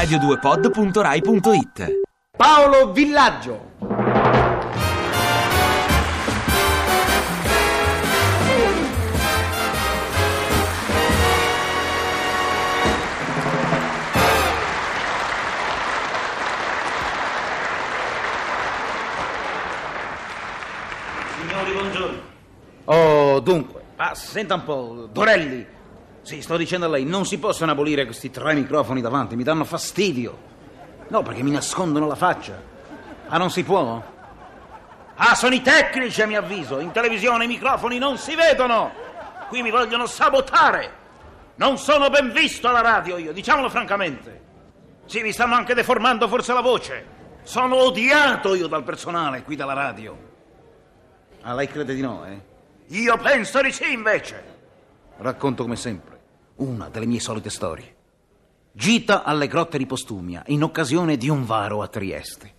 radio2pod.rai.it 0.00 2.00
Paolo 2.34 2.90
Villaggio. 2.92 3.68
Signori, 21.36 21.72
buongiorno. 21.72 22.18
Oh, 22.84 23.40
dunque, 23.40 23.82
ah, 23.96 24.14
senta 24.14 24.54
un 24.54 24.64
po', 24.64 25.08
Dorelli. 25.12 25.66
Sì, 26.22 26.42
sto 26.42 26.56
dicendo 26.56 26.86
a 26.86 26.88
lei, 26.88 27.04
non 27.04 27.24
si 27.24 27.38
possono 27.38 27.72
abolire 27.72 28.04
questi 28.04 28.30
tre 28.30 28.54
microfoni 28.54 29.00
davanti, 29.00 29.36
mi 29.36 29.42
danno 29.42 29.64
fastidio. 29.64 30.48
No, 31.08 31.22
perché 31.22 31.42
mi 31.42 31.50
nascondono 31.50 32.06
la 32.06 32.14
faccia. 32.14 32.60
Ah, 33.28 33.38
non 33.38 33.50
si 33.50 33.64
può? 33.64 34.02
Ah, 35.16 35.34
sono 35.34 35.54
i 35.54 35.62
tecnici, 35.62 36.22
a 36.22 36.26
mio 36.26 36.38
avviso. 36.38 36.78
In 36.78 36.92
televisione 36.92 37.44
i 37.44 37.48
microfoni 37.48 37.98
non 37.98 38.16
si 38.16 38.34
vedono. 38.34 38.92
Qui 39.48 39.62
mi 39.62 39.70
vogliono 39.70 40.06
sabotare. 40.06 40.98
Non 41.56 41.78
sono 41.78 42.08
ben 42.10 42.32
visto 42.32 42.68
alla 42.68 42.80
radio 42.80 43.16
io, 43.16 43.32
diciamolo 43.32 43.68
francamente. 43.68 44.40
Sì, 45.06 45.22
mi 45.22 45.32
stanno 45.32 45.54
anche 45.54 45.74
deformando 45.74 46.28
forse 46.28 46.52
la 46.52 46.60
voce. 46.60 47.04
Sono 47.42 47.76
odiato 47.76 48.54
io 48.54 48.66
dal 48.66 48.84
personale 48.84 49.42
qui 49.42 49.56
dalla 49.56 49.72
radio. 49.72 50.16
Ah, 51.42 51.54
lei 51.54 51.66
crede 51.66 51.94
di 51.94 52.00
no, 52.00 52.24
eh? 52.26 52.40
Io 52.88 53.16
penso 53.16 53.60
di 53.60 53.72
sì, 53.72 53.92
invece. 53.92 54.58
Racconto 55.22 55.64
come 55.64 55.76
sempre 55.76 56.18
una 56.56 56.88
delle 56.88 57.04
mie 57.06 57.20
solite 57.20 57.50
storie. 57.50 57.94
Gita 58.72 59.22
alle 59.22 59.48
grotte 59.48 59.76
di 59.76 59.84
Postumia 59.84 60.42
in 60.46 60.62
occasione 60.62 61.16
di 61.18 61.28
un 61.28 61.44
varo 61.44 61.82
a 61.82 61.88
Trieste. 61.88 62.54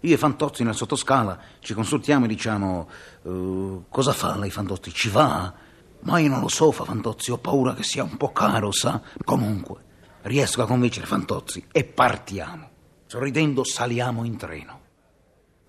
Io 0.00 0.14
e 0.14 0.18
Fantozzi 0.18 0.64
nel 0.64 0.74
sottoscala 0.74 1.38
ci 1.60 1.72
consultiamo 1.72 2.26
e 2.26 2.28
diciamo: 2.28 2.88
"Eh, 3.22 3.78
Cosa 3.88 4.12
fa 4.12 4.36
lei, 4.36 4.50
Fantozzi? 4.50 4.92
Ci 4.92 5.08
va? 5.08 5.52
Ma 6.00 6.18
io 6.18 6.28
non 6.28 6.40
lo 6.40 6.48
so, 6.48 6.70
fa 6.72 6.84
Fantozzi, 6.84 7.30
ho 7.30 7.38
paura 7.38 7.72
che 7.72 7.82
sia 7.84 8.02
un 8.02 8.18
po' 8.18 8.32
caro, 8.32 8.70
sa? 8.70 9.00
Comunque, 9.24 9.82
riesco 10.22 10.62
a 10.62 10.66
convincere 10.66 11.06
Fantozzi 11.06 11.66
e 11.72 11.84
partiamo. 11.84 12.68
Sorridendo 13.06 13.64
saliamo 13.64 14.24
in 14.24 14.36
treno. 14.36 14.80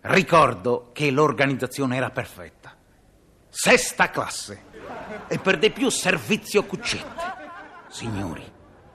Ricordo 0.01 0.89
che 0.91 1.11
l'organizzazione 1.11 1.95
era 1.95 2.09
perfetta. 2.09 2.64
Sesta 3.57 4.09
classe. 4.09 4.63
E 5.29 5.39
per 5.39 5.57
di 5.57 5.71
più 5.71 5.89
servizio 5.89 6.65
cuccette. 6.65 7.23
Signori, 7.87 8.43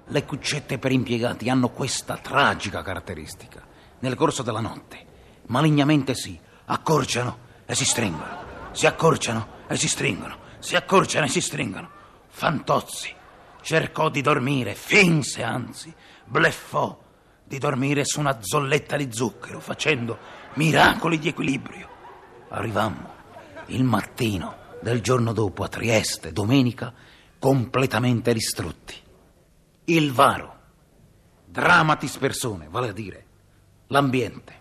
le 0.05 0.25
cuccette 0.27 0.79
per 0.79 0.93
impiegati 0.93 1.49
hanno 1.49 1.71
questa 1.71 2.19
tragica 2.19 2.83
caratteristica. 2.83 3.67
Nel 4.01 4.17
corso 4.17 4.43
della 4.43 4.61
notte, 4.61 5.07
malignamente 5.47 6.15
si 6.15 6.39
accorciano 6.67 7.39
e 7.65 7.75
si 7.75 7.87
stringono. 7.87 8.45
Si 8.73 8.85
accorciano 8.85 9.47
e 9.67 9.77
si 9.77 9.89
stringono. 9.89 10.37
Si 10.59 10.77
accorciano 10.77 11.25
e 11.25 11.31
si 11.31 11.41
stringono. 11.41 11.91
Fantozzi 12.29 13.15
cercò 13.63 14.11
di 14.11 14.21
dormire, 14.21 14.75
finse 14.75 15.43
anzi, 15.43 15.93
bleffò 16.27 17.01
di 17.43 17.57
dormire 17.57 18.05
su 18.05 18.21
una 18.21 18.37
zolletta 18.43 18.99
di 18.99 19.11
zucchero, 19.11 19.59
facendo 19.59 20.19
miracoli 20.57 21.19
di 21.19 21.29
equilibrio. 21.29 21.89
Arrivammo 22.51 23.20
il 23.71 23.85
mattino 23.85 24.57
del 24.81 25.01
giorno 25.01 25.33
dopo 25.33 25.65
a 25.65 25.69
Trieste, 25.69 26.33
domenica, 26.33 26.93
completamente 27.39 28.33
distrutti. 28.33 28.95
Il 29.85 30.13
varo, 30.13 30.59
dramatis 31.45 32.17
persone, 32.17 32.69
vale 32.71 32.89
a 32.89 32.93
dire, 32.93 33.27
l'ambiente. 33.89 34.59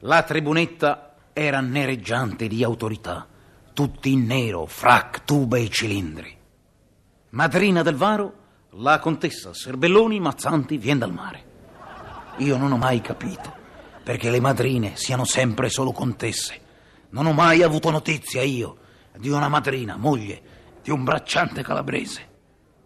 La 0.00 0.22
tribunetta 0.22 1.14
era 1.32 1.60
nereggiante 1.60 2.48
di 2.48 2.62
autorità, 2.62 3.26
tutti 3.72 4.12
in 4.12 4.26
nero, 4.26 4.66
frac, 4.66 5.24
tube 5.24 5.60
e 5.60 5.68
cilindri. 5.68 6.36
Madrina 7.30 7.82
del 7.82 7.94
varo, 7.94 8.34
la 8.70 8.98
contessa 8.98 9.54
Serbelloni 9.54 10.20
Mazzanti 10.20 10.78
vien 10.78 10.98
dal 10.98 11.12
mare. 11.12 11.44
Io 12.38 12.56
non 12.56 12.72
ho 12.72 12.76
mai 12.76 13.00
capito 13.00 13.56
perché 14.08 14.30
le 14.30 14.40
madrine 14.40 14.96
siano 14.96 15.24
sempre 15.24 15.68
solo 15.68 15.92
contesse. 15.92 16.60
Non 17.10 17.26
ho 17.26 17.32
mai 17.32 17.62
avuto 17.62 17.90
notizia 17.90 18.42
io 18.42 18.76
di 19.16 19.30
una 19.30 19.48
madrina, 19.48 19.96
moglie 19.96 20.40
di 20.82 20.90
un 20.90 21.04
bracciante 21.04 21.62
calabrese. 21.62 22.26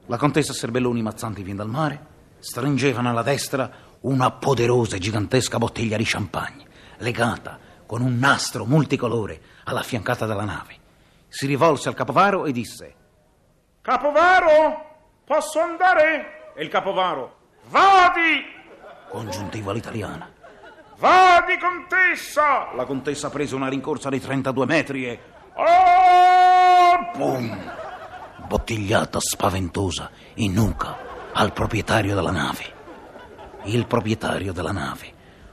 La 0.06 0.16
contessa 0.16 0.52
Serbelloni 0.52 1.02
Mazzanti 1.02 1.42
vien 1.42 1.56
dal 1.56 1.68
mare 1.68 2.06
stringeva 2.38 3.00
nella 3.00 3.22
destra 3.22 3.70
una 4.00 4.30
poderosa 4.30 4.96
e 4.96 4.98
gigantesca 4.98 5.58
bottiglia 5.58 5.96
di 5.96 6.04
champagne, 6.04 6.66
legata 6.98 7.58
con 7.86 8.00
un 8.00 8.18
nastro 8.18 8.64
multicolore 8.64 9.40
alla 9.64 9.82
fiancata 9.82 10.26
della 10.26 10.44
nave. 10.44 10.76
Si 11.28 11.46
rivolse 11.46 11.88
al 11.88 11.94
capovaro 11.94 12.46
e 12.46 12.52
disse: 12.52 12.94
Capovaro, 13.80 15.20
posso 15.24 15.60
andare? 15.60 16.52
E 16.54 16.62
il 16.62 16.68
capovaro, 16.68 17.36
vadi! 17.68 18.42
Congiuntiva 19.08 19.70
all'italiana. 19.70 20.30
Vadi, 21.02 21.58
contessa! 21.58 22.72
La 22.76 22.84
contessa 22.84 23.28
prese 23.28 23.56
una 23.56 23.66
rincorsa 23.66 24.08
di 24.08 24.20
32 24.20 24.66
metri 24.66 25.08
e. 25.08 25.18
Oh! 25.54 27.18
Boom! 27.18 27.72
Bottigliata 28.46 29.18
spaventosa 29.18 30.12
in 30.34 30.52
nuca 30.52 30.96
al 31.32 31.52
proprietario 31.52 32.14
della 32.14 32.30
nave. 32.30 32.72
Il 33.64 33.88
proprietario 33.88 34.52
della 34.52 34.70
nave 34.70 35.12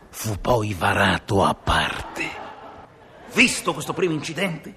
fu 0.09 0.40
poi 0.40 0.76
varato 0.76 1.44
a 1.44 1.56
parte. 1.56 2.30
Visto 3.34 3.74
questo 3.74 3.94
primo 3.94 4.14
incidente, 4.14 4.72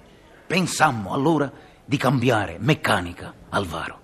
pensammo 0.47 1.13
allora 1.13 1.51
di 1.85 1.97
cambiare 1.97 2.57
meccanica 2.59 3.31
al 3.49 3.67
varo. 3.67 3.99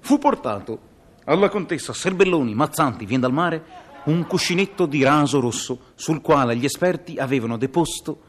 Fu 0.00 0.18
portato 0.18 0.80
alla 1.26 1.48
contessa 1.48 1.92
Serbelloni 1.92 2.54
Mazzanti 2.54 3.06
vien 3.06 3.20
dal 3.20 3.32
mare 3.32 3.86
un 4.04 4.26
cuscinetto 4.26 4.86
di 4.86 5.02
raso 5.02 5.40
rosso 5.40 5.92
sul 5.94 6.20
quale 6.20 6.56
gli 6.56 6.64
esperti 6.64 7.18
avevano 7.18 7.56
deposto 7.56 8.22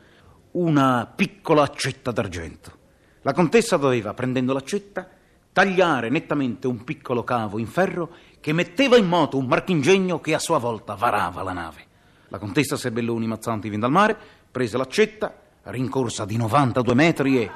una 0.52 1.12
piccola 1.16 1.64
accetta 1.64 2.12
d'argento. 2.12 2.78
La 3.22 3.34
contessa 3.34 3.78
doveva, 3.78 4.14
prendendo 4.14 4.54
l'accetta, 4.54 5.08
tagliare 5.52 6.10
nettamente 6.10 6.68
un 6.68 6.84
piccolo 6.84 7.24
cavo 7.24 7.60
in 7.60 7.68
ferro 7.68 8.10
che 8.40 8.54
metteva 8.54 8.98
in 8.98 9.08
moto 9.08 9.38
un 9.38 9.46
marchingegno 9.46 10.20
che 10.20 10.34
a 10.34 10.40
sua 10.40 10.58
volta 10.58 10.96
varava 10.96 11.44
la 11.44 11.54
nave. 11.54 11.86
La 12.30 12.38
contessa 12.38 12.78
Serbelloni 12.78 13.28
Mazzanti 13.28 13.70
vien 13.70 13.82
dal 13.82 13.92
mare 13.92 14.18
prese 14.52 14.78
l'accetta, 14.78 15.34
rincorsa 15.64 16.26
di 16.26 16.38
92 16.38 16.94
metri 16.94 17.42
e 17.42 17.52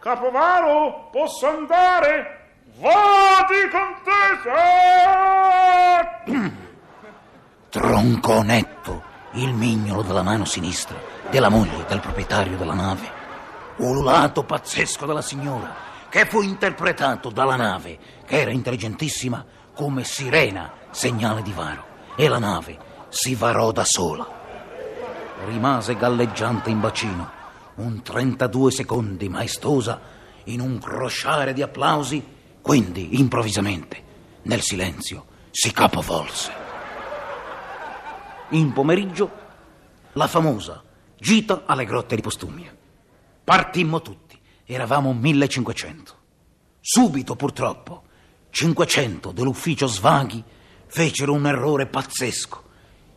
Capovaro, 0.00 1.08
posso 1.10 1.46
andare? 1.46 2.38
Vadi, 2.78 3.68
contessa! 3.70 4.58
troncò 7.70 8.42
netto 8.42 9.02
il 9.34 9.54
mignolo 9.54 10.02
della 10.02 10.24
mano 10.24 10.44
sinistra 10.44 10.98
della 11.30 11.48
moglie 11.48 11.84
del 11.86 12.00
proprietario 12.00 12.56
della 12.56 12.74
nave. 12.74 13.18
Ululato 13.76 14.42
pazzesco 14.42 15.06
della 15.06 15.22
signora, 15.22 15.72
che 16.08 16.26
fu 16.26 16.42
interpretato 16.42 17.30
dalla 17.30 17.54
nave, 17.54 17.98
che 18.26 18.40
era 18.40 18.50
intelligentissima, 18.50 19.44
come 19.72 20.02
sirena, 20.02 20.72
segnale 20.90 21.42
di 21.42 21.52
varo. 21.52 21.84
E 22.16 22.26
la 22.28 22.38
nave 22.38 22.76
si 23.08 23.36
varò 23.36 23.70
da 23.70 23.84
sola. 23.84 24.26
Rimase 25.46 25.96
galleggiante 25.96 26.68
in 26.70 26.80
bacino, 26.80 27.30
un 27.76 28.02
32 28.02 28.72
secondi 28.72 29.28
maestosa, 29.28 30.00
in 30.44 30.60
un 30.60 30.78
crosciare 30.80 31.52
di 31.52 31.62
applausi, 31.62 32.22
quindi 32.60 33.20
improvvisamente, 33.20 34.02
nel 34.42 34.60
silenzio, 34.60 35.26
si 35.52 35.70
capovolse. 35.72 36.69
In 38.50 38.72
pomeriggio, 38.72 39.30
la 40.14 40.26
famosa 40.26 40.82
gita 41.16 41.62
alle 41.66 41.84
grotte 41.84 42.16
di 42.16 42.22
Postumia. 42.22 42.74
Partimmo 43.44 44.02
tutti, 44.02 44.36
eravamo 44.64 45.12
1500. 45.12 46.14
Subito, 46.80 47.36
purtroppo, 47.36 48.02
500 48.50 49.32
dell'ufficio 49.32 49.86
svaghi 49.86 50.42
fecero 50.86 51.32
un 51.32 51.46
errore 51.46 51.86
pazzesco. 51.86 52.64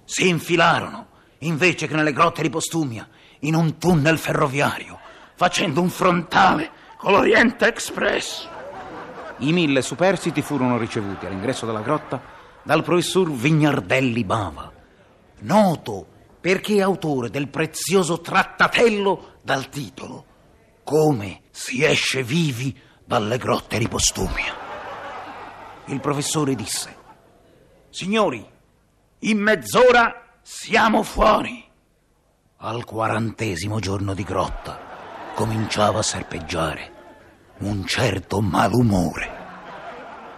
Si 0.03 0.27
infilarono, 0.27 1.07
invece 1.39 1.87
che 1.87 1.95
nelle 1.95 2.13
grotte 2.13 2.41
di 2.41 2.49
Postumia, 2.49 3.07
in 3.39 3.55
un 3.55 3.77
tunnel 3.77 4.19
ferroviario, 4.19 4.99
facendo 5.35 5.81
un 5.81 5.89
frontale 5.89 6.69
con 6.97 7.11
l'Oriente 7.11 7.67
Express. 7.67 8.47
I 9.37 9.51
mille 9.51 9.81
superstiti 9.81 10.41
furono 10.41 10.77
ricevuti 10.77 11.25
all'ingresso 11.25 11.65
della 11.65 11.81
grotta 11.81 12.21
dal 12.61 12.83
professor 12.83 13.31
Vignardelli 13.31 14.23
Bava, 14.23 14.72
noto 15.43 16.07
perché 16.41 16.81
autore 16.81 17.29
del 17.29 17.47
prezioso 17.47 18.19
trattatello 18.19 19.39
dal 19.41 19.69
titolo 19.69 20.25
Come 20.83 21.43
si 21.51 21.83
esce 21.85 22.23
vivi 22.23 22.77
dalle 23.05 23.37
grotte 23.37 23.77
di 23.77 23.87
Postumia. 23.87 24.53
Il 25.85 25.99
professore 26.01 26.55
disse: 26.55 26.95
Signori, 27.89 28.45
In 29.19 29.39
mezz'ora 29.39 30.39
siamo 30.41 31.03
fuori. 31.03 31.63
Al 32.57 32.83
quarantesimo 32.83 33.79
giorno 33.79 34.13
di 34.13 34.23
grotta 34.23 35.31
cominciava 35.33 35.99
a 35.99 36.03
serpeggiare 36.03 36.91
un 37.59 37.85
certo 37.85 38.41
malumore. 38.41 39.41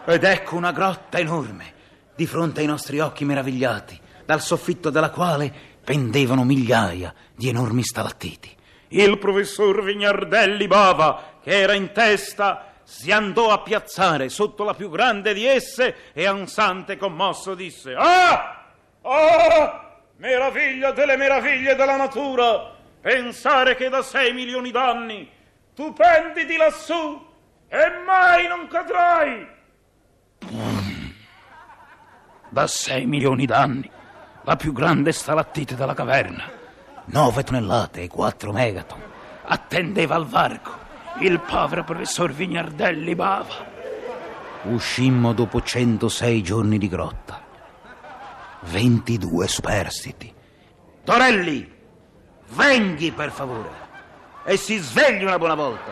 Ed 0.06 0.24
ecco 0.24 0.56
una 0.56 0.72
grotta 0.72 1.18
enorme 1.18 1.74
di 2.16 2.28
fronte 2.28 2.62
ai 2.62 2.68
nostri 2.68 3.00
occhi 3.00 3.25
meravigliati, 3.25 4.00
dal 4.25 4.42
soffitto 4.42 4.89
della 4.89 5.10
quale 5.10 5.54
pendevano 5.83 6.44
migliaia 6.44 7.13
di 7.36 7.50
enormi 7.50 7.83
stalattiti. 7.83 8.54
Il 8.89 9.18
professor 9.18 9.83
Vignardelli 9.83 10.68
Bava, 10.68 11.39
che 11.42 11.60
era 11.60 11.74
in 11.74 11.92
testa, 11.92 12.74
si 12.83 13.12
andò 13.12 13.51
a 13.51 13.62
piazzare 13.62 14.30
sotto 14.30 14.63
la 14.63 14.74
più 14.74 14.89
grande 14.89 15.33
di 15.33 15.45
esse 15.45 16.12
e 16.13 16.25
ansante 16.25 16.98
commosso 16.98 17.56
disse 17.56 17.95
Ah! 17.98 18.63
Ah! 19.01 20.00
Meraviglia 20.18 20.92
delle 20.92 21.18
meraviglie 21.18 21.75
della 21.75 21.98
natura! 21.98 22.74
Pensare 23.01 23.75
che 23.75 23.89
da 23.89 24.01
sei 24.01 24.33
milioni 24.33 24.72
d'anni 24.72 25.30
tu 25.75 25.94
pendi 25.94 26.45
di 26.45 26.56
lassù 26.56 27.22
e 27.68 27.92
mai 28.06 28.48
non 28.48 28.68
cadrai! 28.68 29.48
Da 32.50 32.68
sei 32.68 33.06
milioni 33.06 33.45
d'anni, 33.45 33.92
la 34.45 34.56
più 34.56 34.71
grande 34.74 35.12
stalattite 35.12 35.75
della 35.75 35.94
caverna, 35.94 36.44
Nove 37.07 37.44
tonnellate 37.44 38.03
e 38.03 38.07
quattro 38.07 38.51
megaton. 38.51 39.00
attendeva 39.45 40.15
al 40.15 40.25
varco 40.25 40.71
il 41.19 41.39
povero 41.39 41.83
professor 41.83 42.31
Vignardelli 42.31 43.13
Bava. 43.15 43.74
Uscimmo 44.63 45.33
dopo 45.33 45.62
106 45.62 46.42
giorni 46.42 46.77
di 46.80 46.88
grotta. 46.88 47.42
22 48.62 49.47
superstiti. 49.47 50.33
Torelli, 51.03 51.71
venghi 52.50 53.12
per 53.12 53.30
favore 53.31 53.69
e 54.44 54.57
si 54.57 54.77
svegli 54.77 55.24
una 55.24 55.38
buona 55.38 55.53
volta. 55.56 55.91